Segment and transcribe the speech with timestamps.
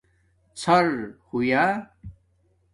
[0.61, 0.87] ݼر
[1.27, 1.63] ہویا